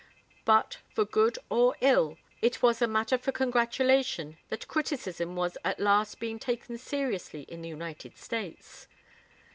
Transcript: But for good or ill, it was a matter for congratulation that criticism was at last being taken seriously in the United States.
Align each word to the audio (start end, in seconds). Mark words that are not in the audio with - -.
But 0.45 0.79
for 0.89 1.05
good 1.05 1.37
or 1.51 1.75
ill, 1.79 2.17
it 2.41 2.63
was 2.63 2.81
a 2.81 2.87
matter 2.87 3.19
for 3.19 3.31
congratulation 3.31 4.39
that 4.49 4.67
criticism 4.67 5.35
was 5.35 5.59
at 5.63 5.79
last 5.79 6.19
being 6.19 6.39
taken 6.39 6.79
seriously 6.79 7.43
in 7.43 7.61
the 7.61 7.69
United 7.69 8.17
States. 8.17 8.87